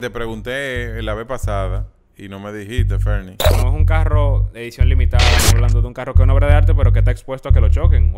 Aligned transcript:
Te 0.00 0.08
pregunté 0.08 1.02
la 1.02 1.12
vez 1.12 1.26
pasada 1.26 1.88
y 2.16 2.30
no 2.30 2.40
me 2.40 2.54
dijiste, 2.54 2.98
Fernie. 2.98 3.36
Como 3.46 3.68
es 3.68 3.74
un 3.74 3.84
carro 3.84 4.48
de 4.50 4.62
edición 4.62 4.88
limitada, 4.88 5.22
estamos 5.22 5.52
hablando 5.52 5.82
de 5.82 5.88
un 5.88 5.92
carro 5.92 6.14
que 6.14 6.22
es 6.22 6.24
una 6.24 6.32
obra 6.32 6.46
de 6.46 6.54
arte, 6.54 6.74
pero 6.74 6.90
que 6.90 7.00
está 7.00 7.10
expuesto 7.10 7.50
a 7.50 7.52
que 7.52 7.60
lo 7.60 7.68
choquen. 7.68 8.14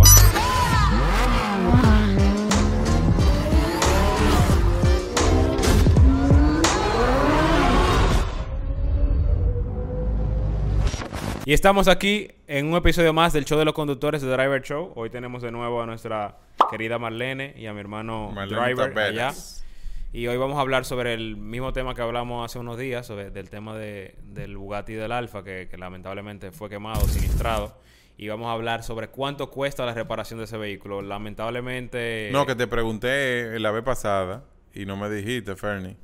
Y 11.45 11.53
estamos 11.53 11.89
aquí 11.89 12.29
en 12.47 12.67
un 12.67 12.77
episodio 12.77 13.13
más 13.13 13.33
del 13.33 13.45
show 13.45 13.59
de 13.59 13.65
los 13.65 13.75
conductores 13.75 14.23
de 14.23 14.31
Driver 14.31 14.63
Show. 14.63 14.93
Hoy 14.95 15.11
tenemos 15.11 15.43
de 15.43 15.51
nuevo 15.51 15.83
a 15.83 15.87
nuestra 15.87 16.37
querida 16.71 17.01
Marlene 17.01 17.55
y 17.59 17.67
a 17.67 17.73
mi 17.73 17.81
hermano 17.81 18.31
Marlene 18.31 18.73
Driver 18.73 18.97
allá. 18.97 19.33
Y 20.15 20.27
hoy 20.27 20.37
vamos 20.37 20.59
a 20.59 20.61
hablar 20.61 20.85
sobre 20.85 21.15
el 21.15 21.37
mismo 21.37 21.73
tema 21.73 21.95
que 21.95 22.03
hablamos 22.03 22.45
hace 22.45 22.59
unos 22.59 22.77
días, 22.77 23.07
sobre 23.07 23.31
del 23.31 23.49
tema 23.49 23.77
de, 23.77 24.15
del 24.23 24.59
Bugatti 24.59 24.93
del 24.93 25.11
Alfa, 25.11 25.43
que, 25.43 25.69
que 25.71 25.79
lamentablemente 25.79 26.53
fue 26.53 26.69
quemado, 26.69 27.01
sinistrado. 27.09 27.75
Y 28.19 28.29
vamos 28.29 28.49
a 28.49 28.53
hablar 28.53 28.83
sobre 28.83 29.09
cuánto 29.09 29.51
cuesta 29.51 29.87
la 29.87 29.95
reparación 29.95 30.39
de 30.39 30.45
ese 30.45 30.59
vehículo. 30.59 31.01
Lamentablemente... 31.01 32.29
No, 32.31 32.45
que 32.45 32.55
te 32.55 32.67
pregunté 32.67 33.59
la 33.59 33.71
vez 33.71 33.83
pasada 33.83 34.45
y 34.75 34.85
no 34.85 34.99
me 34.99 35.09
dijiste, 35.09 35.57
Fernie. 35.57 35.97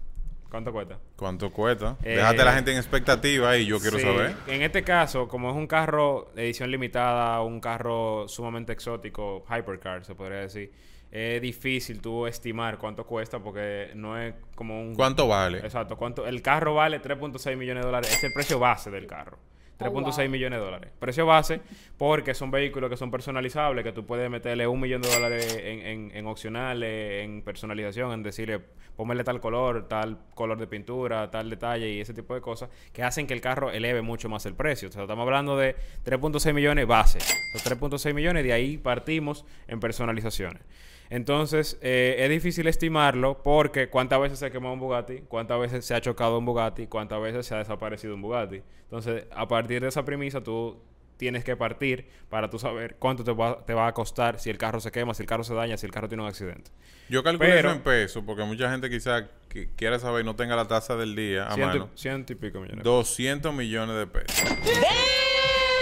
¿Cuánto 0.51 0.73
cuesta? 0.73 0.99
¿Cuánto 1.15 1.53
cuesta? 1.53 1.99
Eh, 2.03 2.17
Déjate 2.17 2.41
a 2.41 2.45
la 2.47 2.53
gente 2.55 2.73
en 2.73 2.79
expectativa 2.79 3.59
y 3.59 3.67
yo 3.67 3.79
quiero 3.79 3.99
Sí, 3.99 4.05
saber. 4.05 4.35
En 4.47 4.63
este 4.63 4.83
caso, 4.83 5.29
como 5.29 5.51
es 5.51 5.57
un 5.57 5.67
carro 5.67 6.31
de 6.35 6.45
edición 6.45 6.71
limitada, 6.71 7.43
un 7.43 7.61
carro 7.61 8.27
sumamente 8.27 8.73
exótico, 8.73 9.45
hypercar, 9.51 10.07
se 10.07 10.15
podría 10.15 10.39
decir, 10.39 10.73
es 11.11 11.41
difícil 11.41 12.01
tú 12.01 12.27
estimar 12.27 12.79
cuánto 12.79 13.07
cuesta 13.07 13.39
porque 13.39 13.91
no 13.95 14.19
es 14.19 14.35
como 14.55 14.81
un... 14.81 14.95
¿Cuánto 14.95 15.27
vale? 15.29 15.59
Exacto. 15.59 15.97
¿Cuánto? 15.97 16.27
El 16.27 16.43
carro 16.43 16.75
vale 16.75 17.01
3.6 17.01 17.57
millones 17.57 17.83
de 17.83 17.87
dólares. 17.87 18.13
Es 18.13 18.25
el 18.25 18.33
precio 18.33 18.59
base 18.59 18.91
del 18.91 19.07
carro. 19.07 19.39
3.6 19.79 20.29
millones 20.29 20.59
de 20.59 20.65
dólares. 20.65 20.91
Precio 20.99 21.25
base 21.25 21.61
porque 21.97 22.35
son 22.35 22.51
vehículos 22.51 22.91
que 22.91 22.97
son 22.97 23.11
personalizables, 23.11 23.85
que 23.85 23.93
tú 23.93 24.05
puedes 24.05 24.29
meterle 24.29 24.67
un 24.67 24.81
millón 24.81 25.03
de 25.03 25.09
dólares 25.09 25.57
en, 25.63 25.87
en, 25.87 26.11
en 26.15 26.27
opcionales, 26.27 27.25
en 27.25 27.43
personalización, 27.43 28.13
en 28.13 28.23
decirle, 28.25 28.61
póngale 28.97 29.23
tal 29.23 29.41
color, 29.41 29.87
tal 29.87 30.19
color 30.35 30.59
de 30.59 30.67
pintura, 30.67 31.31
tal 31.31 31.49
detalle 31.49 31.89
y 31.89 32.01
ese 32.01 32.13
tipo 32.13 32.35
de 32.35 32.41
cosas, 32.41 32.69
que 32.93 33.05
hacen 33.05 33.29
que 33.29 33.35
el 33.35 33.41
carro 33.41 33.71
eleve 33.71 34.03
mucho 34.03 34.29
más 34.29 34.45
el 34.47 34.55
precio. 34.55 34.89
O 34.89 34.93
sea, 34.93 35.03
estamos 35.03 35.23
hablando 35.23 35.57
de 35.57 35.77
3.6 36.05 36.53
millones 36.53 36.87
base. 36.87 37.21
Los 37.55 37.65
3.6 37.65 38.13
millones, 38.13 38.43
de 38.43 38.53
ahí 38.53 38.77
partimos 38.77 39.45
en 39.69 39.79
personalizaciones. 39.79 40.63
Entonces, 41.11 41.79
eh, 41.81 42.17
es 42.19 42.31
difícil 42.31 42.67
estimarlo 42.67 43.43
porque 43.43 43.89
cuántas 43.89 44.21
veces 44.21 44.39
se 44.39 44.47
ha 44.47 44.51
quemado 44.51 44.75
un 44.75 44.81
Bugatti, 44.81 45.21
cuántas 45.29 45.59
veces 45.59 45.85
se 45.85 45.95
ha 45.95 46.01
chocado 46.01 46.39
un 46.39 46.45
Bugatti, 46.45 46.87
cuántas 46.87 47.21
veces 47.21 47.47
se 47.47 47.55
ha 47.55 47.59
desaparecido 47.59 48.15
un 48.15 48.23
Bugatti. 48.23 48.63
Entonces, 48.83 49.25
a 49.31 49.49
partir 49.49 49.81
de 49.81 49.89
esa 49.89 50.05
premisa, 50.05 50.43
tú 50.43 50.79
tienes 51.17 51.45
que 51.45 51.57
partir 51.57 52.07
para 52.29 52.49
tú 52.49 52.59
saber 52.59 52.97
cuánto 52.97 53.25
te 53.25 53.33
va, 53.33 53.65
te 53.65 53.75
va 53.75 53.89
a 53.89 53.93
costar 53.95 54.39
si 54.39 54.51
el 54.51 54.59
carro 54.59 54.81
se 54.81 54.93
quema, 54.93 55.15
si 55.15 55.23
el 55.23 55.27
carro 55.29 55.43
se 55.45 55.53
daña, 55.55 55.77
si 55.77 55.85
el 55.87 55.93
carro 55.93 56.09
tiene 56.09 56.23
un 56.23 56.29
accidente. 56.29 56.71
Yo 57.09 57.23
calculo 57.25 57.49
Pero- 57.49 57.71
eso 57.71 57.77
en 57.77 57.83
pesos 57.83 58.23
porque 58.25 58.45
mucha 58.45 58.71
gente 58.71 58.89
quizá 58.89 59.29
que 59.49 59.69
quiera 59.75 59.99
saber 59.99 60.23
y 60.23 60.25
no 60.25 60.37
tenga 60.37 60.55
la 60.57 60.69
tasa 60.69 60.95
del 60.95 61.17
día 61.17 61.49
a 61.49 61.55
Ciento, 61.55 61.79
mano. 61.79 61.91
ciento 61.97 62.33
y 62.35 62.37
pico 62.37 62.61
millones. 62.61 62.85
200 62.85 63.53
millones 63.53 63.97
de 63.97 64.07
pesos. 64.07 64.45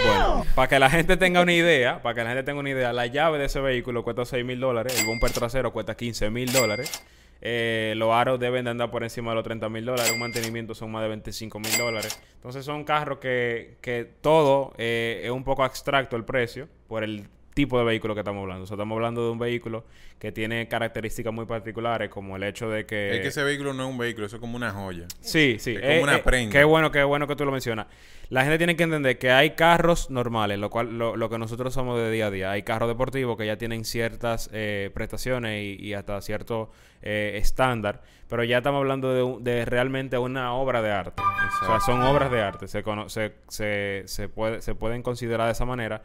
Bueno, 0.05 0.45
para 0.55 0.67
que 0.67 0.79
la 0.79 0.89
gente 0.89 1.17
tenga 1.17 1.41
una 1.41 1.53
idea, 1.53 2.01
para 2.01 2.15
que 2.15 2.23
la 2.23 2.29
gente 2.29 2.43
tenga 2.43 2.59
una 2.59 2.69
idea, 2.69 2.93
la 2.93 3.07
llave 3.07 3.37
de 3.39 3.45
ese 3.45 3.59
vehículo 3.59 4.03
cuesta 4.03 4.25
6 4.25 4.45
mil 4.45 4.59
dólares, 4.59 4.99
el 4.99 5.05
bumper 5.05 5.31
trasero 5.31 5.71
cuesta 5.73 5.95
15 5.95 6.29
mil 6.29 6.51
dólares, 6.51 7.03
eh, 7.41 7.93
los 7.97 8.11
aros 8.13 8.39
deben 8.39 8.65
de 8.65 8.71
andar 8.71 8.89
por 8.89 9.03
encima 9.03 9.31
de 9.31 9.35
los 9.35 9.43
30 9.43 9.69
mil 9.69 9.85
dólares, 9.85 10.11
un 10.11 10.19
mantenimiento 10.19 10.73
son 10.75 10.91
más 10.91 11.03
de 11.03 11.09
25 11.09 11.59
mil 11.59 11.77
dólares. 11.77 12.19
Entonces 12.35 12.65
son 12.65 12.83
carros 12.83 13.19
que, 13.19 13.77
que 13.81 14.09
todo 14.21 14.73
eh, 14.77 15.21
es 15.23 15.31
un 15.31 15.43
poco 15.43 15.63
abstracto 15.63 16.15
el 16.15 16.25
precio 16.25 16.67
por 16.87 17.03
el 17.03 17.27
tipo 17.57 17.79
de 17.79 17.85
vehículo 17.85 18.13
que 18.13 18.21
estamos 18.21 18.41
hablando. 18.43 18.63
O 18.63 18.67
sea, 18.67 18.75
estamos 18.75 18.95
hablando 18.95 19.25
de 19.25 19.31
un 19.31 19.39
vehículo 19.39 19.83
que 20.19 20.31
tiene 20.31 20.67
características 20.67 21.33
muy 21.33 21.45
particulares, 21.45 22.09
como 22.09 22.35
el 22.37 22.43
hecho 22.43 22.69
de 22.69 22.85
que... 22.85 23.15
es 23.15 23.21
que 23.21 23.27
ese 23.29 23.43
vehículo 23.43 23.73
no 23.73 23.85
es 23.85 23.89
un 23.89 23.97
vehículo, 23.97 24.27
eso 24.27 24.35
es 24.37 24.39
como 24.39 24.55
una 24.55 24.71
joya. 24.71 25.07
Sí, 25.21 25.57
sí. 25.59 25.75
Es 25.75 25.81
como 25.99 26.03
una 26.03 26.23
prenda. 26.23 26.51
Qué 26.51 26.63
bueno, 26.63 26.91
qué 26.91 27.03
bueno 27.03 27.27
que 27.27 27.35
tú 27.35 27.45
lo 27.45 27.51
mencionas. 27.51 27.87
La 28.29 28.41
gente 28.43 28.57
tiene 28.57 28.75
que 28.75 28.83
entender 28.83 29.17
que 29.17 29.31
hay 29.31 29.51
carros 29.51 30.09
normales, 30.09 30.59
lo 30.59 30.69
cual 30.69 30.97
lo, 30.97 31.15
lo 31.15 31.29
que 31.29 31.37
nosotros 31.37 31.73
somos 31.73 31.97
de 31.99 32.11
día 32.11 32.27
a 32.27 32.31
día. 32.31 32.51
Hay 32.51 32.63
carros 32.63 32.89
deportivos 32.89 33.37
que 33.37 33.45
ya 33.45 33.57
tienen 33.57 33.85
ciertas 33.85 34.49
eh, 34.53 34.91
prestaciones 34.93 35.63
y, 35.63 35.83
y 35.83 35.93
hasta 35.93 36.21
cierto 36.21 36.69
eh, 37.01 37.33
estándar, 37.41 38.01
pero 38.27 38.43
ya 38.43 38.57
estamos 38.57 38.79
hablando 38.79 39.13
de, 39.13 39.23
un- 39.23 39.43
de 39.43 39.63
realmente 39.65 40.17
una 40.17 40.53
obra 40.53 40.81
de 40.81 40.91
arte. 40.91 41.21
O 41.63 41.65
sea, 41.65 41.79
son 41.79 42.01
obras 42.01 42.29
de 42.31 42.41
arte. 42.41 42.67
Se, 42.67 42.83
cono- 42.83 43.07
se, 43.09 43.33
se, 43.47 44.03
se, 44.05 44.27
puede, 44.29 44.61
se 44.61 44.75
pueden 44.75 45.01
considerar 45.03 45.47
de 45.47 45.53
esa 45.53 45.65
manera. 45.65 46.01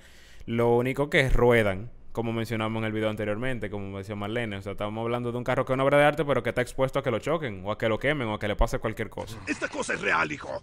Lo 0.46 0.76
único 0.76 1.08
que 1.08 1.28
ruedan, 1.28 1.90
como 2.12 2.32
mencionamos 2.32 2.80
en 2.80 2.86
el 2.86 2.92
video 2.92 3.10
anteriormente, 3.10 3.70
como 3.70 3.98
decía 3.98 4.14
Marlene. 4.14 4.56
O 4.56 4.62
sea, 4.62 4.72
estamos 4.72 5.02
hablando 5.02 5.32
de 5.32 5.38
un 5.38 5.44
carro 5.44 5.64
que 5.64 5.72
es 5.72 5.74
una 5.74 5.84
obra 5.84 5.98
de 5.98 6.04
arte, 6.04 6.24
pero 6.24 6.42
que 6.42 6.50
está 6.50 6.62
expuesto 6.62 6.98
a 6.98 7.02
que 7.02 7.10
lo 7.10 7.18
choquen, 7.18 7.62
o 7.64 7.72
a 7.72 7.78
que 7.78 7.88
lo 7.88 7.98
quemen, 7.98 8.28
o 8.28 8.34
a 8.34 8.38
que 8.38 8.48
le 8.48 8.56
pase 8.56 8.78
cualquier 8.78 9.08
cosa. 9.08 9.38
Esta 9.46 9.68
cosa 9.68 9.94
es 9.94 10.00
real, 10.00 10.30
hijo. 10.30 10.62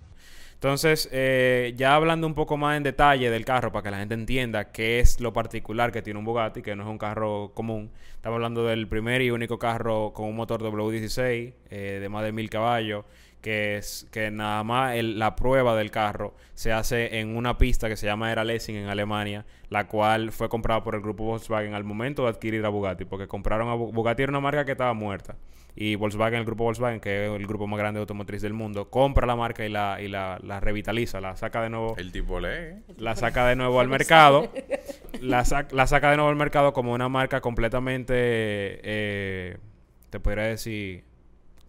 Entonces, 0.59 1.07
eh, 1.13 1.73
ya 1.77 1.95
hablando 1.95 2.27
un 2.27 2.33
poco 2.33 2.57
más 2.57 2.75
en 2.75 2.83
detalle 2.83 3.29
del 3.29 3.45
carro, 3.45 3.71
para 3.71 3.83
que 3.83 3.91
la 3.91 3.99
gente 3.99 4.13
entienda 4.13 4.73
qué 4.73 4.99
es 4.99 5.21
lo 5.21 5.31
particular 5.31 5.93
que 5.93 6.01
tiene 6.01 6.19
un 6.19 6.25
Bugatti, 6.25 6.61
que 6.61 6.75
no 6.75 6.83
es 6.83 6.89
un 6.89 6.97
carro 6.97 7.53
común. 7.53 7.91
Estamos 8.15 8.35
hablando 8.35 8.65
del 8.65 8.85
primer 8.89 9.21
y 9.21 9.31
único 9.31 9.57
carro 9.57 10.11
con 10.13 10.27
un 10.27 10.35
motor 10.35 10.61
W16 10.61 11.53
eh, 11.69 11.99
de 12.01 12.09
más 12.09 12.25
de 12.25 12.33
mil 12.33 12.49
caballos, 12.49 13.05
que 13.41 13.77
es 13.77 14.05
que 14.11 14.31
nada 14.31 14.63
más 14.63 14.95
el- 14.95 15.17
la 15.17 15.35
prueba 15.35 15.75
del 15.75 15.91
carro 15.91 16.33
se 16.55 16.73
hace 16.73 17.19
en 17.19 17.37
una 17.37 17.57
pista 17.57 17.87
que 17.87 17.95
se 17.95 18.05
llama 18.05 18.31
Era 18.31 18.43
Lessing 18.43 18.75
en 18.75 18.87
Alemania, 18.87 19.45
la 19.69 19.87
cual 19.87 20.31
fue 20.31 20.49
comprada 20.49 20.83
por 20.83 20.95
el 20.95 21.01
grupo 21.01 21.23
Volkswagen 21.23 21.73
al 21.73 21.83
momento 21.85 22.23
de 22.23 22.29
adquirir 22.29 22.65
a 22.65 22.69
Bugatti, 22.69 23.05
porque 23.05 23.27
compraron 23.27 23.69
a 23.69 23.75
Bu- 23.75 23.93
Bugatti 23.93 24.23
era 24.23 24.31
una 24.31 24.41
marca 24.41 24.65
que 24.65 24.73
estaba 24.73 24.93
muerta. 24.93 25.35
Y 25.75 25.95
Volkswagen, 25.95 26.39
el 26.39 26.45
grupo 26.45 26.65
Volkswagen, 26.65 26.99
que 26.99 27.27
es 27.27 27.31
el 27.31 27.47
grupo 27.47 27.65
más 27.65 27.79
grande 27.79 27.99
de 27.99 28.01
automotriz 28.01 28.41
del 28.41 28.51
mundo, 28.53 28.89
compra 28.89 29.25
la 29.25 29.37
marca 29.37 29.65
y 29.65 29.69
la, 29.69 29.99
y 30.01 30.09
la, 30.09 30.37
la 30.43 30.59
revitaliza, 30.59 31.21
la 31.21 31.37
saca 31.37 31.61
de 31.61 31.69
nuevo 31.69 31.95
El 31.97 32.11
tipo 32.11 32.41
lee. 32.41 32.81
la 32.97 33.15
saca 33.15 33.47
de 33.47 33.55
nuevo 33.55 33.79
al 33.79 33.87
mercado. 33.87 34.51
La, 35.21 35.43
sac- 35.45 35.71
la 35.71 35.87
saca 35.87 36.09
de 36.11 36.17
nuevo 36.17 36.29
al 36.29 36.35
mercado 36.35 36.73
como 36.73 36.91
una 36.91 37.07
marca 37.07 37.39
completamente, 37.39 38.13
eh, 38.83 39.57
te 40.09 40.19
podría 40.19 40.43
decir, 40.45 41.03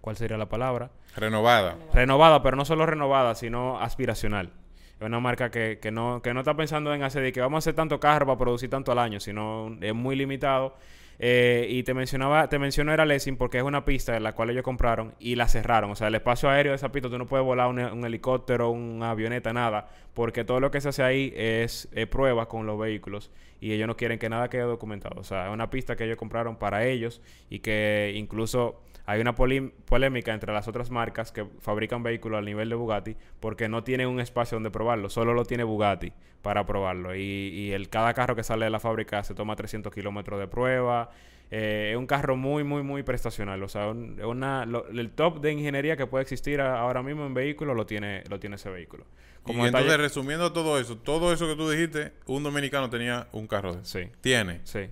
¿cuál 0.00 0.16
sería 0.16 0.36
la 0.36 0.48
palabra? 0.48 0.90
Renovada. 1.16 1.76
Renovada, 1.92 2.42
pero 2.42 2.56
no 2.56 2.64
solo 2.64 2.86
renovada, 2.86 3.34
sino 3.34 3.80
aspiracional. 3.80 4.50
Es 4.98 5.06
una 5.06 5.20
marca 5.20 5.50
que, 5.50 5.78
que 5.80 5.90
no, 5.90 6.20
que 6.22 6.34
no 6.34 6.40
está 6.40 6.54
pensando 6.54 6.92
en 6.94 7.02
hacer 7.02 7.22
de 7.22 7.32
que 7.32 7.40
vamos 7.40 7.56
a 7.56 7.60
hacer 7.60 7.74
tanto 7.74 7.98
carro 7.98 8.26
para 8.26 8.38
producir 8.38 8.68
tanto 8.68 8.92
al 8.92 8.98
año, 8.98 9.18
sino 9.18 9.76
es 9.80 9.94
muy 9.94 10.14
limitado. 10.16 10.76
Eh, 11.22 11.66
y 11.68 11.82
te 11.82 11.92
mencionaba, 11.92 12.48
te 12.48 12.58
menciono 12.58 12.94
era 12.94 13.04
Lessing 13.04 13.36
porque 13.36 13.58
es 13.58 13.62
una 13.62 13.84
pista 13.84 14.16
en 14.16 14.22
la 14.22 14.34
cual 14.34 14.48
ellos 14.48 14.62
compraron 14.62 15.14
y 15.18 15.34
la 15.34 15.48
cerraron. 15.48 15.90
O 15.90 15.94
sea, 15.94 16.08
el 16.08 16.14
espacio 16.14 16.48
aéreo 16.48 16.72
de 16.72 16.76
esa 16.76 16.90
pista 16.90 17.10
tú 17.10 17.18
no 17.18 17.26
puedes 17.26 17.44
volar 17.44 17.68
un, 17.68 18.04
helicóptero, 18.06 18.70
una 18.70 19.10
avioneta, 19.10 19.52
nada, 19.52 19.90
porque 20.14 20.44
todo 20.44 20.60
lo 20.60 20.70
que 20.70 20.80
se 20.80 20.88
hace 20.88 21.02
ahí 21.02 21.34
es, 21.36 21.90
pruebas 22.10 22.46
con 22.46 22.66
los 22.66 22.78
vehículos 22.78 23.30
y 23.60 23.72
ellos 23.72 23.86
no 23.86 23.98
quieren 23.98 24.18
que 24.18 24.30
nada 24.30 24.48
quede 24.48 24.62
documentado. 24.62 25.20
O 25.20 25.24
sea, 25.24 25.48
es 25.48 25.52
una 25.52 25.68
pista 25.68 25.94
que 25.94 26.04
ellos 26.04 26.16
compraron 26.16 26.56
para 26.56 26.86
ellos 26.86 27.20
y 27.50 27.58
que 27.58 28.14
incluso 28.16 28.80
hay 29.04 29.20
una 29.20 29.34
polémica 29.34 30.32
entre 30.32 30.52
las 30.52 30.68
otras 30.68 30.90
marcas 30.90 31.32
que 31.32 31.44
fabrican 31.58 32.02
vehículos 32.02 32.38
al 32.38 32.44
nivel 32.44 32.68
de 32.68 32.76
Bugatti 32.76 33.16
porque 33.40 33.68
no 33.68 33.82
tienen 33.82 34.08
un 34.08 34.20
espacio 34.20 34.56
donde 34.56 34.70
probarlo, 34.70 35.10
solo 35.10 35.34
lo 35.34 35.44
tiene 35.44 35.64
Bugatti 35.64 36.12
para 36.42 36.64
probarlo. 36.64 37.14
Y, 37.14 37.20
y 37.20 37.72
el, 37.72 37.88
cada 37.88 38.14
carro 38.14 38.36
que 38.36 38.44
sale 38.44 38.64
de 38.64 38.70
la 38.70 38.80
fábrica 38.80 39.22
se 39.24 39.34
toma 39.34 39.56
300 39.56 39.92
kilómetros 39.92 40.38
de 40.38 40.46
prueba. 40.46 41.09
Eh, 41.52 41.90
es 41.92 41.96
un 41.98 42.06
carro 42.06 42.36
muy, 42.36 42.62
muy, 42.62 42.82
muy 42.84 43.02
prestacional. 43.02 43.60
O 43.64 43.68
sea, 43.68 43.88
un- 43.88 44.22
una, 44.22 44.64
lo- 44.66 44.86
el 44.88 45.10
top 45.10 45.40
de 45.40 45.50
ingeniería 45.52 45.96
que 45.96 46.06
puede 46.06 46.22
existir 46.22 46.60
a- 46.60 46.78
ahora 46.80 47.02
mismo 47.02 47.26
en 47.26 47.34
vehículos 47.34 47.76
lo 47.76 47.86
tiene, 47.86 48.22
lo 48.30 48.38
tiene 48.38 48.56
ese 48.56 48.70
vehículo. 48.70 49.04
y 49.46 49.52
detalle- 49.54 49.66
entonces, 49.68 49.96
resumiendo 49.98 50.52
todo 50.52 50.78
eso, 50.78 50.98
todo 50.98 51.32
eso 51.32 51.48
que 51.48 51.56
tú 51.56 51.68
dijiste, 51.70 52.12
un 52.26 52.42
dominicano 52.42 52.88
tenía 52.90 53.26
un 53.32 53.46
carro 53.46 53.74
de 53.74 53.84
Sí. 53.84 54.08
Tiene. 54.20 54.60
Sí. 54.64 54.90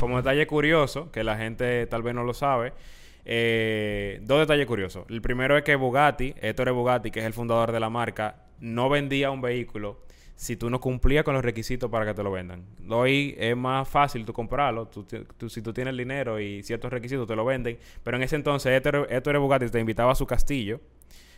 Como 0.00 0.18
detalle 0.18 0.46
curioso, 0.46 1.10
que 1.10 1.24
la 1.24 1.36
gente 1.36 1.86
tal 1.86 2.02
vez 2.02 2.14
no 2.14 2.22
lo 2.22 2.34
sabe, 2.34 2.72
eh, 3.24 4.20
dos 4.22 4.38
detalles 4.40 4.66
curiosos. 4.66 5.04
El 5.08 5.20
primero 5.20 5.56
es 5.56 5.64
que 5.64 5.74
Bugatti, 5.74 6.34
Ettore 6.40 6.70
Bugatti, 6.70 7.10
que 7.10 7.20
es 7.20 7.26
el 7.26 7.32
fundador 7.32 7.72
de 7.72 7.80
la 7.80 7.90
marca, 7.90 8.36
no 8.60 8.88
vendía 8.88 9.30
un 9.30 9.40
vehículo 9.40 10.00
si 10.36 10.56
tú 10.56 10.68
no 10.70 10.80
cumplías 10.80 11.24
con 11.24 11.34
los 11.34 11.44
requisitos 11.44 11.90
para 11.90 12.04
que 12.04 12.14
te 12.14 12.22
lo 12.22 12.30
vendan. 12.30 12.62
Hoy 12.88 13.34
es 13.38 13.56
más 13.56 13.88
fácil 13.88 14.24
tú 14.24 14.32
comprarlo, 14.32 14.86
tú, 14.86 15.06
si 15.48 15.62
tú 15.62 15.72
tienes 15.72 15.92
el 15.92 15.96
dinero 15.96 16.38
y 16.38 16.62
ciertos 16.62 16.92
requisitos 16.92 17.26
te 17.26 17.34
lo 17.34 17.44
venden, 17.44 17.78
pero 18.04 18.18
en 18.18 18.22
ese 18.22 18.36
entonces 18.36 18.72
Ettore, 18.72 19.06
Ettore 19.14 19.38
Bugatti 19.38 19.68
te 19.70 19.80
invitaba 19.80 20.12
a 20.12 20.14
su 20.14 20.26
castillo, 20.26 20.80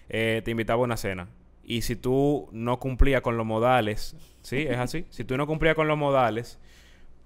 eh, 0.09 0.43
te 0.45 0.51
invitaba 0.51 0.83
a 0.83 0.85
una 0.85 0.97
cena. 0.97 1.29
Y 1.63 1.83
si 1.83 1.97
tú 1.97 2.49
no 2.51 2.79
cumplías 2.81 3.21
con 3.23 3.37
los 3.37 3.47
modales, 3.47 4.17
¿sí? 4.43 4.67
Es 4.69 4.79
así. 4.79 5.05
Si 5.11 5.25
tú 5.25 5.37
no 5.37 5.47
cumplías 5.47 5.77
con 5.77 5.87
los 5.87 5.99
modales, 5.99 6.59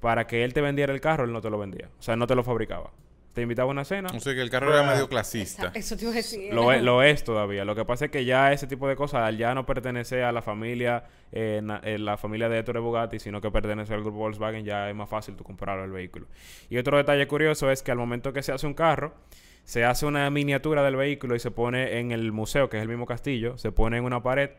para 0.01 0.27
que 0.27 0.43
él 0.45 0.53
te 0.53 0.61
vendiera 0.61 0.93
el 0.93 1.01
carro, 1.01 1.25
él 1.25 1.33
no 1.33 1.41
te 1.41 1.49
lo 1.49 1.59
vendía. 1.59 1.89
O 1.99 2.03
sea, 2.03 2.17
no 2.17 2.27
te 2.27 2.35
lo 2.35 2.43
fabricaba. 2.43 2.91
Te 3.33 3.41
invitaba 3.43 3.69
a 3.69 3.71
una 3.73 3.85
cena. 3.87 4.09
O 4.15 4.21
sea, 4.21 4.35
que 4.35 4.43
el 4.43 4.51
carro 4.51 4.75
era 4.75 4.83
medio 4.91 5.09
clasista. 5.09 5.71
Eso 5.75 5.97
te 5.97 6.03
iba 6.03 6.13
a 6.13 6.17
decir. 6.17 6.53
Lo 6.53 6.71
es, 6.71 6.83
lo 6.83 7.03
es 7.03 7.25
todavía. 7.25 7.65
Lo 7.65 7.75
que 7.75 7.85
pasa 7.87 8.05
es 8.05 8.11
que 8.11 8.27
ya 8.27 8.53
ese 8.53 8.67
tipo 8.67 8.87
de 8.89 8.95
cosas 8.95 9.23
al 9.23 9.39
ya 9.39 9.55
no 9.55 9.65
pertenece 9.65 10.23
a 10.23 10.33
la 10.33 10.43
familia, 10.43 11.05
eh, 11.33 11.61
na- 11.63 11.81
eh, 11.83 11.99
la 11.99 12.19
familia 12.19 12.51
de 12.51 12.59
Ettore 12.59 12.81
Bugatti, 12.81 13.19
sino 13.19 13.41
que 13.41 13.51
pertenece 13.51 13.95
al 13.95 14.03
grupo 14.03 14.19
Volkswagen, 14.19 14.65
ya 14.67 14.91
es 14.91 14.95
más 14.95 15.09
fácil 15.09 15.35
tú 15.35 15.45
comprar 15.45 15.79
el 15.79 15.91
vehículo. 15.91 16.27
Y 16.69 16.77
otro 16.77 16.99
detalle 16.99 17.27
curioso 17.27 17.71
es 17.71 17.83
que 17.83 17.91
al 17.91 17.97
momento 17.99 18.35
que 18.35 18.43
se 18.43 18.53
hace 18.53 18.67
un 18.67 18.75
carro, 18.75 19.15
se 19.65 19.85
hace 19.85 20.05
una 20.05 20.29
miniatura 20.29 20.83
del 20.83 20.97
vehículo 20.97 21.35
y 21.35 21.39
se 21.41 21.51
pone 21.51 22.01
en 22.01 22.13
el 22.13 22.33
museo, 22.33 22.69
que 22.69 22.77
es 22.77 22.83
el 22.83 22.89
mismo 22.91 23.07
castillo, 23.07 23.57
se 23.57 23.73
pone 23.73 23.97
en 23.97 24.05
una 24.05 24.23
pared 24.23 24.51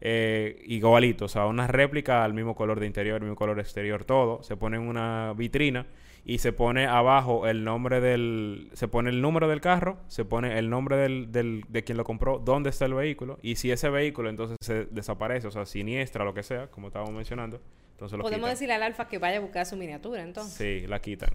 eh, 0.00 0.62
igualito, 0.66 1.24
o 1.26 1.28
sea, 1.28 1.46
una 1.46 1.66
réplica 1.66 2.22
al 2.24 2.34
mismo 2.34 2.54
color 2.54 2.80
de 2.80 2.86
interior, 2.86 3.20
mismo 3.20 3.36
color 3.36 3.60
exterior, 3.60 4.04
todo. 4.04 4.42
Se 4.42 4.56
pone 4.56 4.76
en 4.76 4.82
una 4.88 5.32
vitrina 5.36 5.86
y 6.28 6.38
se 6.38 6.52
pone 6.52 6.86
abajo 6.86 7.46
el 7.46 7.62
nombre 7.64 8.00
del... 8.00 8.68
Se 8.72 8.88
pone 8.88 9.10
el 9.10 9.22
número 9.22 9.46
del 9.48 9.60
carro, 9.60 9.98
se 10.08 10.24
pone 10.24 10.58
el 10.58 10.68
nombre 10.68 10.96
del, 10.96 11.30
del- 11.30 11.64
de 11.68 11.84
quien 11.84 11.96
lo 11.96 12.02
compró, 12.04 12.38
dónde 12.38 12.70
está 12.70 12.84
el 12.84 12.94
vehículo 12.94 13.38
y 13.42 13.54
si 13.56 13.70
ese 13.70 13.88
vehículo 13.90 14.28
entonces 14.28 14.56
se 14.60 14.86
desaparece, 14.86 15.46
o 15.46 15.50
sea, 15.52 15.64
siniestra, 15.66 16.24
lo 16.24 16.34
que 16.34 16.42
sea, 16.42 16.66
como 16.66 16.88
estábamos 16.88 17.14
mencionando, 17.14 17.60
entonces 17.92 18.18
lo 18.18 18.24
Podemos 18.24 18.40
quitan. 18.48 18.54
decirle 18.54 18.74
al 18.74 18.82
alfa 18.82 19.06
que 19.08 19.18
vaya 19.18 19.38
a 19.38 19.40
buscar 19.40 19.64
su 19.66 19.76
miniatura, 19.76 20.22
entonces. 20.22 20.52
Sí, 20.54 20.86
la 20.88 21.00
quitan. 21.00 21.30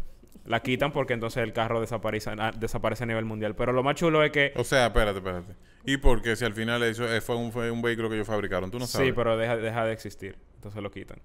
La 0.46 0.60
quitan 0.62 0.92
porque 0.92 1.14
entonces 1.14 1.42
el 1.44 1.54
carro 1.54 1.80
desaparece, 1.80 2.32
a- 2.32 2.52
desaparece 2.52 3.04
a 3.04 3.08
nivel 3.08 3.26
mundial. 3.26 3.56
Pero 3.56 3.72
lo 3.74 3.84
más 3.84 3.96
chulo 3.96 4.24
es 4.24 4.32
que... 4.32 4.52
O 4.58 4.64
sea, 4.64 4.88
espérate, 4.88 5.20
espérate. 5.20 5.54
¿Y 5.86 5.98
por 5.98 6.22
qué 6.22 6.36
si 6.36 6.46
al 6.46 6.54
final 6.54 6.84
eso 6.84 7.12
eh, 7.12 7.22
fue, 7.22 7.36
un, 7.36 7.52
fue 7.52 7.72
un 7.72 7.82
vehículo 7.82 8.10
que 8.10 8.16
ellos 8.16 8.28
fabricaron? 8.28 8.70
Tú 8.70 8.80
no 8.80 8.88
sabes. 8.88 9.08
Sí, 9.08 9.14
pero 9.14 9.38
deja, 9.38 9.58
deja 9.58 9.86
de 9.86 9.94
existir. 9.94 10.38
Entonces 10.56 10.84
lo 10.84 10.92
quitan. 10.92 11.18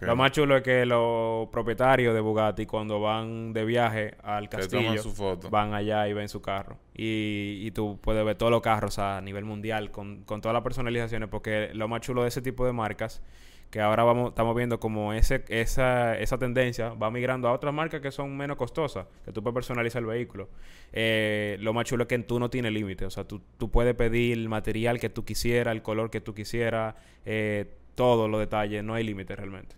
Lo 0.00 0.16
más 0.16 0.32
chulo 0.32 0.56
es 0.56 0.64
que 0.64 0.84
los 0.84 1.48
propietarios 1.50 2.12
de 2.12 2.20
Bugatti, 2.20 2.66
cuando 2.66 3.00
van 3.00 3.52
de 3.52 3.64
viaje 3.64 4.16
al 4.24 4.48
castillo, 4.48 4.82
toman 4.82 4.98
su 4.98 5.12
foto. 5.12 5.48
van 5.48 5.74
allá 5.74 6.08
y 6.08 6.12
ven 6.12 6.28
su 6.28 6.42
carro. 6.42 6.76
Y, 6.92 7.60
y 7.62 7.70
tú 7.70 8.00
puedes 8.02 8.24
ver 8.24 8.34
todos 8.34 8.50
los 8.50 8.62
carros 8.62 8.98
a 8.98 9.20
nivel 9.20 9.44
mundial 9.44 9.92
con, 9.92 10.24
con 10.24 10.40
todas 10.40 10.54
las 10.54 10.64
personalizaciones, 10.64 11.28
porque 11.28 11.70
lo 11.72 11.86
más 11.86 12.00
chulo 12.00 12.22
de 12.22 12.28
ese 12.30 12.42
tipo 12.42 12.66
de 12.66 12.72
marcas, 12.72 13.22
que 13.70 13.80
ahora 13.80 14.02
vamos 14.02 14.30
estamos 14.30 14.56
viendo 14.56 14.80
como 14.80 15.12
ese, 15.12 15.44
esa, 15.48 16.18
esa 16.18 16.38
tendencia 16.38 16.90
va 16.90 17.10
migrando 17.10 17.48
a 17.48 17.52
otras 17.52 17.72
marcas 17.72 18.00
que 18.00 18.10
son 18.10 18.36
menos 18.36 18.56
costosas, 18.56 19.06
que 19.24 19.32
tú 19.32 19.42
puedes 19.42 19.54
personalizar 19.54 20.00
el 20.00 20.06
vehículo. 20.06 20.48
Eh, 20.92 21.56
lo 21.60 21.72
más 21.72 21.84
chulo 21.84 22.02
es 22.02 22.08
que 22.08 22.18
tú 22.18 22.40
no 22.40 22.50
tienes 22.50 22.72
límite, 22.72 23.06
o 23.06 23.10
sea, 23.10 23.24
tú, 23.24 23.40
tú 23.58 23.70
puedes 23.70 23.94
pedir 23.94 24.36
el 24.36 24.48
material 24.48 24.98
que 24.98 25.08
tú 25.08 25.24
quisieras, 25.24 25.72
el 25.72 25.82
color 25.82 26.10
que 26.10 26.20
tú 26.20 26.34
quisieras, 26.34 26.96
eh, 27.24 27.72
todos 27.94 28.28
los 28.28 28.40
detalles, 28.40 28.82
no 28.82 28.94
hay 28.94 29.04
límite 29.04 29.36
realmente. 29.36 29.76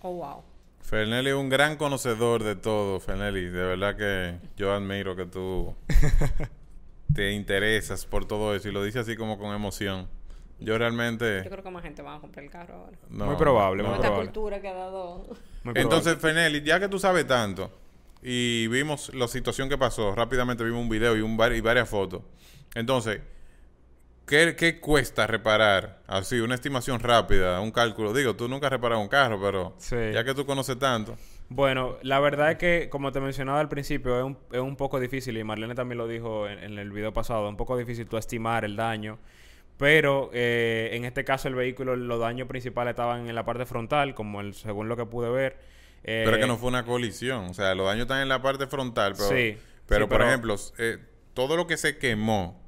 Oh, 0.00 0.12
wow. 0.12 0.44
Fernelli 0.82 1.30
es 1.30 1.34
un 1.34 1.48
gran 1.48 1.76
conocedor 1.76 2.44
de 2.44 2.54
todo, 2.54 3.00
Fernelli. 3.00 3.46
De 3.46 3.64
verdad 3.64 3.96
que 3.96 4.38
yo 4.56 4.72
admiro 4.72 5.16
que 5.16 5.26
tú 5.26 5.74
te 7.14 7.32
interesas 7.32 8.06
por 8.06 8.24
todo 8.24 8.54
eso 8.54 8.68
y 8.68 8.72
lo 8.72 8.84
dices 8.84 9.02
así 9.02 9.16
como 9.16 9.36
con 9.36 9.52
emoción. 9.52 10.06
Yo 10.58 10.78
realmente... 10.78 11.42
Yo 11.44 11.50
creo 11.50 11.62
que 11.62 11.70
más 11.70 11.82
gente 11.82 12.02
va 12.02 12.16
a 12.16 12.20
comprar 12.20 12.44
el 12.44 12.50
carro 12.50 12.74
ahora. 12.76 12.98
no, 13.10 13.26
Muy 13.26 13.36
probable, 13.36 13.82
no. 13.82 13.88
muy 13.90 13.96
Con 13.98 14.04
esta 14.04 14.08
probable. 14.14 14.32
cultura 14.32 14.60
que 14.60 14.68
ha 14.68 14.74
dado. 14.74 15.18
Muy 15.18 15.26
probable. 15.74 15.80
Entonces, 15.82 16.16
Fernelli, 16.18 16.62
ya 16.62 16.80
que 16.80 16.88
tú 16.88 16.98
sabes 16.98 17.26
tanto 17.26 17.70
y 18.22 18.66
vimos 18.68 19.14
la 19.14 19.28
situación 19.28 19.68
que 19.68 19.76
pasó, 19.78 20.14
rápidamente 20.14 20.64
vimos 20.64 20.80
un 20.80 20.88
video 20.88 21.16
y, 21.16 21.20
un 21.20 21.38
y 21.54 21.60
varias 21.60 21.88
fotos. 21.88 22.22
Entonces, 22.74 23.20
¿qué, 24.26 24.56
qué 24.56 24.80
cuesta 24.80 25.26
reparar? 25.26 26.00
Así, 26.06 26.40
una 26.40 26.54
estimación 26.54 27.00
rápida, 27.00 27.60
un 27.60 27.70
cálculo. 27.70 28.12
Digo, 28.12 28.34
tú 28.34 28.48
nunca 28.48 28.66
has 28.66 28.72
reparado 28.72 29.00
un 29.00 29.08
carro, 29.08 29.40
pero 29.40 29.74
Sí. 29.78 29.96
ya 30.12 30.24
que 30.24 30.34
tú 30.34 30.46
conoces 30.46 30.78
tanto. 30.78 31.16
Bueno, 31.48 31.96
la 32.02 32.18
verdad 32.18 32.50
es 32.52 32.58
que, 32.58 32.88
como 32.90 33.12
te 33.12 33.20
mencionaba 33.20 33.60
al 33.60 33.68
principio, 33.68 34.18
es 34.18 34.24
un, 34.24 34.36
es 34.50 34.60
un 34.60 34.74
poco 34.76 34.98
difícil, 34.98 35.36
y 35.38 35.44
Marlene 35.44 35.76
también 35.76 35.98
lo 35.98 36.08
dijo 36.08 36.48
en, 36.48 36.58
en 36.58 36.78
el 36.78 36.90
video 36.90 37.12
pasado, 37.12 37.44
es 37.46 37.50
un 37.50 37.56
poco 37.56 37.76
difícil 37.76 38.08
tú 38.08 38.16
estimar 38.16 38.64
el 38.64 38.74
daño, 38.74 39.18
pero 39.78 40.30
eh, 40.32 40.90
en 40.92 41.04
este 41.04 41.24
caso 41.24 41.48
el 41.48 41.54
vehículo, 41.54 41.96
los 41.96 42.18
daños 42.20 42.48
principales 42.48 42.92
estaban 42.92 43.28
en 43.28 43.34
la 43.34 43.44
parte 43.44 43.66
frontal, 43.66 44.14
como 44.14 44.40
el, 44.40 44.54
según 44.54 44.88
lo 44.88 44.96
que 44.96 45.06
pude 45.06 45.28
ver. 45.30 45.58
Eh, 46.04 46.22
Pero 46.24 46.36
es 46.36 46.42
que 46.42 46.46
no 46.46 46.56
fue 46.56 46.68
una 46.68 46.84
colisión. 46.84 47.46
O 47.46 47.54
sea, 47.54 47.74
los 47.74 47.86
daños 47.86 48.02
están 48.02 48.22
en 48.22 48.28
la 48.28 48.40
parte 48.40 48.66
frontal. 48.66 49.14
Pero, 49.16 49.28
Sí, 49.28 49.58
pero 49.86 50.04
sí, 50.04 50.08
por 50.08 50.18
pero- 50.18 50.28
ejemplo, 50.28 50.56
eh, 50.78 50.98
todo 51.34 51.56
lo 51.56 51.66
que 51.66 51.76
se 51.76 51.98
quemó 51.98 52.62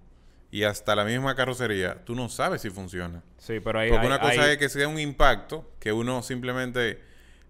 y 0.51 0.65
hasta 0.65 0.97
la 0.97 1.05
misma 1.05 1.35
carrocería, 1.35 2.05
tú 2.05 2.15
no 2.15 2.29
sabes 2.29 2.63
si 2.63 2.71
funciona. 2.71 3.23
Sí, 3.39 3.61
pero 3.61 3.79
ahí... 3.79 3.91
Porque 3.91 4.01
hay- 4.03 4.07
una 4.13 4.19
cosa 4.21 4.43
hay- 4.45 4.51
es 4.53 4.59
que 4.59 4.69
sea 4.69 4.89
un 4.89 4.99
impacto, 4.99 5.71
que 5.79 5.93
uno 5.93 6.23
simplemente 6.23 7.01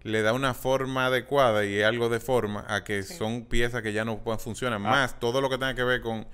le 0.03 0.21
da 0.21 0.31
una 0.33 0.53
forma 0.53 1.07
adecuada 1.07 1.65
y 1.65 1.81
algo 1.81 2.07
de 2.07 2.19
forma 2.19 2.65
a 2.69 2.83
que 2.83 3.03
son 3.03 3.45
piezas 3.45 3.81
que 3.81 3.91
ya 3.91 4.05
no 4.05 4.19
pueden 4.19 4.39
funcionar. 4.39 4.77
Ah. 4.77 4.89
Más 4.89 5.19
todo 5.19 5.41
lo 5.41 5.49
que 5.49 5.57
tenga 5.57 5.73
que 5.75 5.83
ver 5.83 6.01
con, 6.01 6.27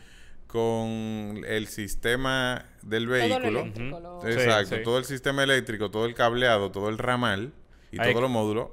con 0.56 1.44
el 1.46 1.68
sistema 1.68 2.66
del 2.82 3.06
Todo 3.06 3.16
lo 3.40 3.52
vehículo. 3.52 4.00
lo- 4.00 4.22
Sí, 4.22 4.28
Exacto, 4.30 4.76
sí. 4.78 4.84
todo 4.84 4.98
el 4.98 5.06
sistema 5.06 5.44
eléctrico, 5.44 5.92
todo 5.92 6.06
el 6.06 6.16
cableado, 6.16 6.72
todo 6.72 6.90
el 6.90 6.98
ramal 6.98 7.52
y 7.92 8.00
Ahí- 8.02 8.10
todos 8.12 8.24
los 8.24 8.32
módulos. 8.32 8.70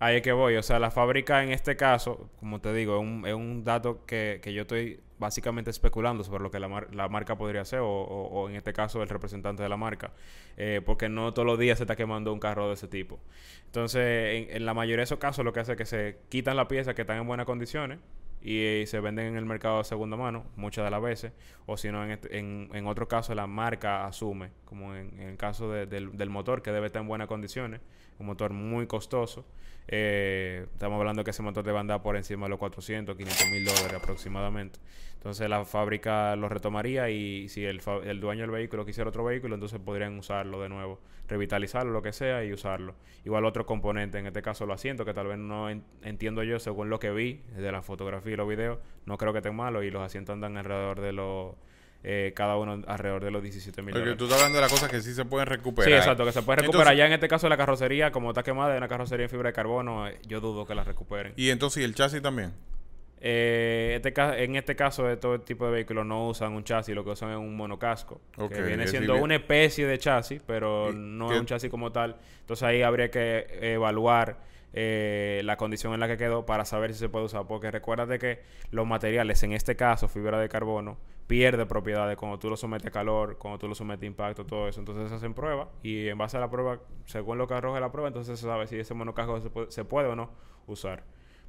Ahí 0.00 0.16
es 0.16 0.22
que 0.22 0.32
voy. 0.32 0.56
O 0.56 0.62
sea, 0.62 0.78
la 0.78 0.90
fábrica 0.90 1.42
en 1.44 1.50
este 1.52 1.76
caso, 1.76 2.28
como 2.40 2.60
te 2.60 2.72
digo, 2.74 2.96
es 2.96 3.02
un, 3.02 3.26
es 3.26 3.34
un 3.34 3.62
dato 3.64 4.04
que, 4.04 4.40
que 4.42 4.52
yo 4.52 4.62
estoy 4.62 5.00
básicamente 5.18 5.70
especulando 5.70 6.24
sobre 6.24 6.42
lo 6.42 6.50
que 6.50 6.58
la, 6.58 6.68
mar- 6.68 6.88
la 6.92 7.08
marca 7.08 7.36
podría 7.38 7.60
hacer 7.62 7.78
o, 7.78 7.88
o- 7.88 8.26
o 8.42 8.48
en 8.50 8.56
este 8.56 8.72
caso 8.72 9.02
el 9.02 9.08
representante 9.08 9.62
de 9.62 9.68
la 9.68 9.76
marca. 9.76 10.10
Eh, 10.56 10.82
porque 10.84 11.08
no 11.08 11.32
todos 11.32 11.46
los 11.46 11.58
días 11.58 11.78
se 11.78 11.84
está 11.84 11.94
quemando 11.96 12.32
un 12.32 12.40
carro 12.40 12.66
de 12.68 12.74
ese 12.74 12.88
tipo. 12.88 13.20
Entonces, 13.66 14.02
en, 14.50 14.56
en 14.56 14.66
la 14.66 14.74
mayoría 14.74 14.98
de 14.98 15.04
esos 15.04 15.18
casos 15.18 15.44
lo 15.44 15.52
que 15.52 15.60
hace 15.60 15.72
es 15.72 15.78
que 15.78 15.86
se 15.86 16.18
quitan 16.28 16.56
las 16.56 16.66
piezas 16.66 16.94
que 16.94 17.02
están 17.02 17.18
en 17.18 17.26
buenas 17.26 17.46
condiciones 17.46 17.98
y, 18.44 18.60
eh, 18.60 18.84
se 18.86 19.00
venden 19.00 19.26
en 19.26 19.36
el 19.36 19.46
mercado 19.46 19.78
de 19.78 19.84
segunda 19.84 20.16
mano 20.16 20.44
muchas 20.54 20.84
de 20.84 20.90
las 20.92 21.02
veces. 21.02 21.32
O 21.66 21.76
si 21.76 21.90
no, 21.90 22.04
en, 22.04 22.10
este- 22.12 22.38
en, 22.38 22.68
en 22.72 22.86
otro 22.86 23.08
caso 23.08 23.34
la 23.34 23.46
marca 23.48 24.06
asume, 24.06 24.50
como 24.66 24.94
en, 24.94 25.18
el 25.18 25.36
caso 25.36 25.72
de- 25.72 25.86
del, 25.86 26.16
del 26.16 26.30
motor 26.30 26.62
que 26.62 26.70
debe 26.70 26.86
estar 26.86 27.02
en 27.02 27.08
buenas 27.08 27.26
condiciones, 27.26 27.80
un 28.18 28.26
motor 28.26 28.52
muy 28.52 28.86
costoso. 28.86 29.44
Eh, 29.88 30.66
estamos 30.72 30.98
hablando 30.98 31.24
que 31.24 31.30
ese 31.30 31.42
motor 31.42 31.62
debe 31.64 31.78
andar 31.78 32.02
por 32.02 32.16
encima 32.16 32.46
de 32.46 32.50
los 32.50 32.58
400, 32.58 33.16
500 33.16 33.50
mil 33.50 33.64
dólares 33.64 33.92
aproximadamente. 33.94 34.78
Entonces 35.14 35.48
la 35.48 35.64
fábrica 35.64 36.36
lo 36.36 36.48
retomaría 36.48 37.08
y 37.10 37.48
si 37.48 37.64
el, 37.64 37.80
el 38.04 38.20
dueño 38.20 38.42
del 38.42 38.50
vehículo 38.50 38.84
quisiera 38.84 39.08
otro 39.08 39.24
vehículo, 39.24 39.54
entonces 39.54 39.80
podrían 39.80 40.18
usarlo 40.18 40.60
de 40.60 40.68
nuevo, 40.68 41.00
revitalizarlo, 41.28 41.92
lo 41.92 42.02
que 42.02 42.12
sea, 42.12 42.44
y 42.44 42.52
usarlo. 42.52 42.94
Igual 43.24 43.44
otro 43.46 43.64
componente, 43.64 44.18
en 44.18 44.26
este 44.26 44.42
caso 44.42 44.66
los 44.66 44.74
asientos, 44.74 45.06
que 45.06 45.14
tal 45.14 45.26
vez 45.28 45.38
no 45.38 45.70
en- 45.70 45.84
entiendo 46.02 46.42
yo 46.42 46.58
según 46.58 46.90
lo 46.90 46.98
que 46.98 47.10
vi 47.10 47.40
de 47.56 47.72
la 47.72 47.80
fotografía 47.82 48.33
y 48.34 48.36
los 48.36 48.48
videos, 48.48 48.78
no 49.06 49.16
creo 49.16 49.32
que 49.32 49.38
estén 49.38 49.54
malos 49.56 49.84
y 49.84 49.90
los 49.90 50.02
asientos 50.02 50.34
andan 50.34 50.56
alrededor 50.56 51.00
de 51.00 51.12
los, 51.12 51.54
eh, 52.02 52.32
cada 52.36 52.56
uno 52.56 52.82
alrededor 52.86 53.24
de 53.24 53.30
los 53.30 53.42
17 53.42 53.80
mil 53.80 53.94
Porque 53.94 54.14
tú 54.14 54.24
estás 54.24 54.38
hablando 54.38 54.56
de 54.58 54.62
las 54.62 54.70
cosas 54.72 54.90
que 54.90 55.00
sí 55.00 55.14
se 55.14 55.24
pueden 55.24 55.46
recuperar. 55.46 55.90
Sí, 55.90 55.96
exacto, 55.96 56.24
que 56.24 56.32
se 56.32 56.42
puede 56.42 56.56
recuperar. 56.62 56.82
Entonces- 56.88 56.98
ya 56.98 57.06
en 57.06 57.12
este 57.14 57.28
caso 57.28 57.48
la 57.48 57.56
carrocería, 57.56 58.12
como 58.12 58.30
está 58.30 58.42
quemada, 58.42 58.74
es 58.74 58.78
una 58.78 58.88
carrocería 58.88 59.24
en 59.24 59.30
fibra 59.30 59.48
de 59.48 59.54
carbono, 59.54 60.06
eh, 60.08 60.18
yo 60.26 60.40
dudo 60.40 60.66
que 60.66 60.74
la 60.74 60.84
recuperen. 60.84 61.32
Y 61.36 61.48
entonces, 61.50 61.80
¿y 61.82 61.84
el 61.84 61.94
chasis 61.94 62.20
también? 62.20 62.52
Eh, 63.26 63.98
este 64.04 64.44
en 64.44 64.54
este 64.56 64.76
caso, 64.76 65.04
de 65.04 65.16
todo 65.16 65.40
tipo 65.40 65.64
de 65.64 65.72
vehículos 65.72 66.04
no 66.04 66.28
usan 66.28 66.52
un 66.52 66.62
chasis, 66.62 66.94
lo 66.94 67.04
que 67.04 67.10
usan 67.10 67.30
es 67.30 67.38
un 67.38 67.56
monocasco. 67.56 68.20
Que 68.50 68.60
viene 68.60 68.86
siendo 68.86 69.16
una 69.16 69.36
especie 69.36 69.86
de 69.86 69.98
chasis, 69.98 70.42
pero 70.46 70.90
¿Y 70.90 70.94
no 70.94 71.28
qué- 71.28 71.34
es 71.36 71.40
un 71.40 71.46
chasis 71.46 71.70
como 71.70 71.90
tal. 71.90 72.16
Entonces 72.40 72.62
ahí 72.64 72.82
habría 72.82 73.10
que 73.10 73.46
evaluar 73.62 74.36
eh, 74.74 75.40
la 75.44 75.56
condición 75.56 75.94
en 75.94 76.00
la 76.00 76.08
que 76.08 76.16
quedó 76.16 76.44
para 76.44 76.64
saber 76.64 76.92
si 76.92 76.98
se 76.98 77.08
puede 77.08 77.24
usar. 77.24 77.46
Porque 77.46 77.70
recuérdate 77.70 78.18
que 78.18 78.42
los 78.70 78.86
materiales, 78.86 79.42
en 79.42 79.52
este 79.52 79.76
caso, 79.76 80.08
fibra 80.08 80.38
de 80.38 80.48
carbono, 80.48 80.98
pierde 81.26 81.64
propiedades 81.64 82.16
cuando 82.16 82.38
tú 82.38 82.50
lo 82.50 82.56
sometes 82.56 82.88
a 82.88 82.90
calor, 82.90 83.38
cuando 83.38 83.58
tú 83.58 83.68
lo 83.68 83.74
sometes 83.74 84.02
a 84.02 84.06
impacto, 84.06 84.44
todo 84.44 84.68
eso. 84.68 84.80
Entonces 84.80 85.08
se 85.08 85.14
hacen 85.14 85.34
pruebas 85.34 85.68
y 85.82 86.08
en 86.08 86.18
base 86.18 86.36
a 86.36 86.40
la 86.40 86.50
prueba, 86.50 86.80
según 87.06 87.38
lo 87.38 87.46
que 87.46 87.54
arroje 87.54 87.80
la 87.80 87.90
prueba, 87.92 88.08
entonces 88.08 88.38
se 88.38 88.46
sabe 88.46 88.66
si 88.66 88.78
ese 88.78 88.94
monocasco 88.94 89.40
se 89.40 89.50
puede, 89.50 89.70
se 89.70 89.84
puede 89.84 90.08
o 90.08 90.16
no 90.16 90.30
usar. 90.66 91.04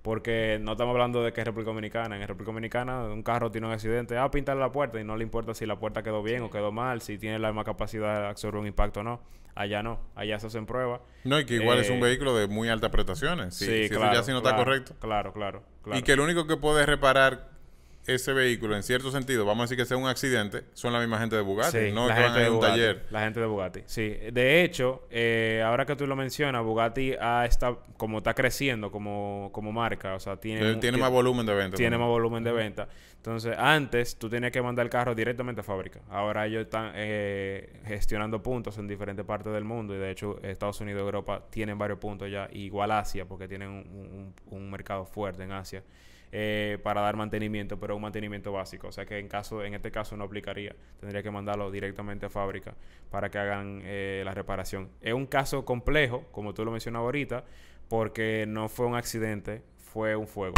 Porque 0.06 0.60
no 0.62 0.74
estamos 0.74 0.92
hablando 0.94 1.24
de 1.24 1.34
que 1.34 1.42
es 1.42 1.46
República 1.48 1.72
Dominicana. 1.72 2.16
En 2.16 2.28
República 2.28 2.52
Dominicana 2.52 3.06
un 3.06 3.24
carro 3.24 3.50
tiene 3.50 3.66
un 3.66 3.74
accidente, 3.74 4.16
ah, 4.20 4.30
pintarle 4.30 4.62
la 4.62 4.72
puerta 4.72 5.02
y 5.02 5.04
no 5.04 5.18
le 5.18 5.24
importa 5.24 5.56
si 5.56 5.66
la 5.66 5.80
puerta 5.80 6.04
quedó 6.04 6.22
bien 6.22 6.44
o 6.44 6.52
quedó 6.52 6.72
mal, 6.72 7.02
si 7.02 7.18
tiene 7.18 7.40
la 7.40 7.48
misma 7.48 7.64
capacidad 7.64 8.22
de 8.22 8.28
absorber 8.28 8.62
un 8.62 8.68
impacto 8.68 9.00
o 9.00 9.04
no. 9.04 9.20
Allá 9.56 9.82
no, 9.82 10.00
allá 10.14 10.38
se 10.38 10.46
hacen 10.46 10.68
pruebas. 10.68 11.02
No, 11.24 11.40
y 11.40 11.46
que 11.48 11.56
igual 11.56 11.80
es 11.80 11.90
un 11.90 11.96
Eh, 11.98 12.02
vehículo 12.04 12.36
de 12.38 12.46
muy 12.48 12.70
altas 12.70 12.92
prestaciones. 12.92 13.56
Si, 13.56 13.66
Sí, 13.66 13.72
si 13.72 13.82
eso 13.86 13.96
claro. 13.96 14.14
ya 14.14 14.22
sí 14.22 14.30
no 14.32 14.38
está 14.38 14.52
claro, 14.52 14.64
correcto. 14.66 14.96
Claro, 15.00 15.34
claro, 15.34 15.64
claro. 15.82 15.98
Y 16.00 16.04
que 16.04 16.12
el 16.12 16.20
único 16.20 16.46
que 16.46 16.56
puede 16.58 16.86
reparar 16.86 17.50
ese 18.08 18.34
vehículo, 18.34 18.76
en 18.76 18.84
cierto 18.84 19.10
sentido, 19.12 19.46
vamos 19.46 19.62
a 19.62 19.64
decir 19.66 19.78
que 19.78 19.86
sea 19.86 19.98
un 19.98 20.08
accidente, 20.08 20.64
son 20.74 20.94
la 20.94 21.00
misma 21.00 21.18
gente 21.20 21.36
de 21.36 21.42
Bugatti, 21.42 21.78
Sí, 21.88 21.92
no 21.92 22.08
la 22.08 22.16
que 22.16 22.22
gente 22.22 22.40
de 22.40 22.46
a 22.46 22.50
un 22.52 22.56
Bugatti, 22.58 22.72
taller. 22.80 23.06
La 23.10 23.22
gente 23.24 23.40
de 23.40 23.46
Bugatti, 23.48 23.82
sí. 23.86 24.18
De 24.32 24.64
hecho, 24.64 25.08
eh, 25.10 25.64
ahora 25.66 25.86
que 25.86 25.96
tú 25.96 26.06
lo 26.08 26.16
mencionas, 26.16 26.64
Bugatti 26.64 27.14
ha 27.20 27.46
está, 27.46 27.76
como 27.98 28.20
está 28.20 28.34
creciendo 28.34 28.92
como, 28.92 29.50
como 29.52 29.72
marca, 29.72 30.14
o 30.16 30.20
sea, 30.20 30.38
tiene, 30.38 30.74
mu- 30.74 30.80
tiene 30.80 30.98
ti- 30.98 31.02
más 31.02 31.12
volumen 31.12 31.46
de 31.46 31.56
venta. 31.56 31.78
tiene 31.78 31.98
más 31.98 32.08
volumen 32.08 32.44
de 32.44 32.52
venta. 32.52 32.88
Entonces, 33.18 33.56
antes 33.58 34.18
tú 34.18 34.30
tenías 34.30 34.52
que 34.52 34.62
mandar 34.62 34.86
el 34.86 34.92
carro 34.92 35.16
directamente 35.16 35.62
a 35.62 35.64
fábrica. 35.64 36.00
Ahora 36.12 36.46
ellos 36.46 36.62
están 36.62 36.92
eh, 36.94 37.82
gestionando 37.86 38.44
puntos 38.44 38.78
en 38.78 38.88
diferentes 38.88 39.26
partes 39.26 39.52
del 39.52 39.64
mundo 39.64 39.96
y 39.96 39.98
de 39.98 40.12
hecho 40.12 40.40
Estados 40.44 40.80
Unidos 40.82 41.00
y 41.02 41.06
Europa 41.06 41.44
tienen 41.50 41.76
varios 41.80 41.98
puntos 41.98 42.30
ya, 42.30 42.48
igual 42.52 42.92
Asia, 42.92 43.26
porque 43.26 43.48
tienen 43.48 43.70
un, 43.70 43.78
un- 43.88 44.34
un 44.56 44.70
mercado 44.70 45.08
fuerte 45.08 45.42
en 45.42 45.54
Asia. 45.54 45.82
Eh, 46.32 46.78
para 46.84 47.02
dar 47.02 47.16
mantenimiento, 47.16 47.80
pero 47.80 47.96
un 47.96 48.02
mantenimiento 48.02 48.52
básico. 48.52 48.88
O 48.88 48.92
sea 48.92 49.06
que 49.06 49.20
en 49.20 49.28
caso, 49.28 49.64
en 49.64 49.74
este 49.74 49.92
caso 49.92 50.18
no 50.18 50.24
aplicaría. 50.24 50.76
Tendría 51.00 51.24
que 51.24 51.32
mandarlo 51.32 51.72
directamente 51.72 52.26
a 52.26 52.30
fábrica 52.30 52.76
para 53.10 53.30
que 53.30 53.38
hagan 53.38 53.82
eh, 53.84 54.22
la 54.26 54.34
reparación. 54.34 54.90
Es 55.02 55.14
un 55.14 55.26
caso 55.26 55.66
complejo, 55.66 56.26
como 56.32 56.54
tú 56.54 56.66
lo 56.66 56.72
mencionabas 56.72 57.06
ahorita, 57.06 57.46
porque 57.88 58.46
no 58.48 58.70
fue 58.70 58.86
un 58.86 58.96
accidente, 58.96 59.62
fue 59.96 60.14
un 60.14 60.28
fuego. 60.28 60.56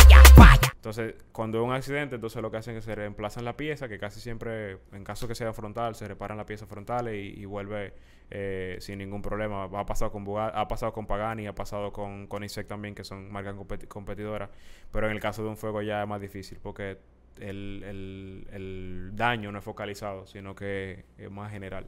Entonces, 0.74 1.14
cuando 1.32 1.60
es 1.60 1.64
un 1.64 1.72
accidente, 1.72 2.16
entonces 2.16 2.42
lo 2.42 2.50
que 2.50 2.58
hacen 2.58 2.76
es 2.76 2.84
que 2.84 2.90
se 2.90 2.96
reemplazan 2.96 3.46
la 3.46 3.56
pieza, 3.56 3.88
que 3.88 4.00
casi 4.00 4.20
siempre, 4.20 4.80
en 4.92 5.04
caso 5.04 5.28
que 5.28 5.36
sea 5.36 5.54
frontal, 5.54 5.94
se 5.94 6.08
reparan 6.08 6.38
las 6.38 6.48
piezas 6.48 6.68
frontales 6.68 7.14
y, 7.14 7.40
y 7.42 7.46
vuelve 7.46 7.94
eh, 8.32 8.78
sin 8.80 8.98
ningún 8.98 9.22
problema. 9.22 9.66
Ha 9.66 9.86
pasado 9.86 10.12
con 10.12 10.24
Bugatti, 10.24 10.58
ha 10.58 10.68
pasado 10.68 10.92
con 10.92 11.06
Pagani, 11.06 11.46
ha 11.46 11.54
pasado 11.54 11.94
con, 11.94 12.26
con 12.26 12.44
Isaac 12.44 12.66
también, 12.66 12.96
que 12.96 13.04
son 13.04 13.32
marcas 13.32 13.54
competi- 13.56 13.88
competidoras. 13.88 14.50
Pero 14.92 15.06
en 15.06 15.12
el 15.14 15.20
caso 15.20 15.44
de 15.44 15.50
un 15.50 15.58
fuego 15.58 15.84
ya 15.84 16.02
es 16.02 16.08
más 16.08 16.20
difícil, 16.20 16.58
porque 16.60 16.98
el, 17.40 17.84
el- 17.86 18.48
el 18.54 19.12
daño 19.14 19.52
no 19.52 19.60
es 19.60 19.64
focalizado, 19.64 20.26
sino 20.26 20.56
que 20.56 21.06
es 21.20 21.30
más 21.30 21.52
general 21.52 21.86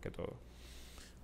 que 0.00 0.10
todo. 0.10 0.32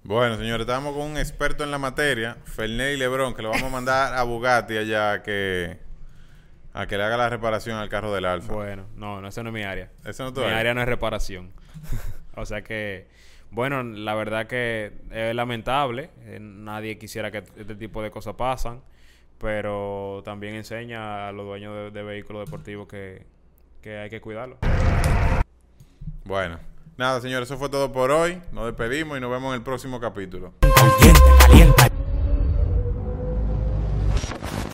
Bueno, 0.05 0.37
señores, 0.37 0.67
estamos 0.67 0.93
con 0.95 1.03
un 1.13 1.17
experto 1.17 1.65
en 1.65 1.71
la 1.71 1.79
materia, 1.79 2.37
Fernet 2.45 2.95
y 2.95 2.99
Lebron, 2.99 3.35
que 3.35 3.41
lo 3.43 3.49
vamos 3.51 3.65
a 3.65 3.71
mandar 3.71 4.15
a 4.15 4.23
Bugatti 4.23 4.77
allá 4.77 5.13
a 5.13 5.23
que, 5.23 5.79
a 6.75 6.87
que 6.87 6.99
le 6.99 7.05
haga 7.05 7.17
la 7.17 7.31
reparación 7.31 7.79
al 7.79 7.89
carro 7.89 8.13
del 8.13 8.27
Alfa. 8.27 8.53
Bueno, 8.53 8.85
no, 8.97 9.23
no, 9.23 9.29
esa 9.29 9.43
no 9.43 9.49
es 9.49 9.55
mi 9.55 9.63
área. 9.63 9.91
No 10.05 10.11
es 10.11 10.17
tu 10.19 10.25
Mi 10.25 10.45
área. 10.45 10.59
área 10.59 10.75
no 10.75 10.83
es 10.83 10.89
reparación. 10.89 11.53
o 12.37 12.45
sea 12.45 12.63
que, 12.63 13.09
bueno, 13.51 13.83
la 13.83 14.15
verdad 14.15 14.47
que 14.47 14.93
es 15.11 15.35
lamentable. 15.35 16.11
eh, 16.27 16.39
nadie 16.39 16.99
quisiera 16.99 17.31
que 17.31 17.39
este 17.39 17.75
tipo 17.75 18.03
de 18.03 18.11
cosas 18.11 18.35
pasan. 18.35 18.83
Pero 19.39 20.23
también 20.25 20.55
enseña 20.55 21.29
a 21.29 21.33
los 21.33 21.45
dueños 21.47 21.75
de, 21.75 21.91
de 21.91 22.03
vehículos 22.05 22.45
deportivos 22.47 22.87
que, 22.87 23.27
que 23.83 23.99
hay 23.99 24.09
que 24.11 24.21
cuidarlo. 24.21 24.59
Bueno, 26.25 26.59
nada, 26.97 27.21
señores, 27.21 27.49
eso 27.49 27.59
fue 27.59 27.69
todo 27.69 27.93
por 27.93 28.11
hoy. 28.11 28.41
Nos 28.53 28.67
despedimos 28.67 29.19
y 29.19 29.21
nos 29.21 29.31
vemos 29.31 29.51
en 29.51 29.55
el 29.57 29.63
próximo 29.63 30.01
capítulo. 30.01 30.53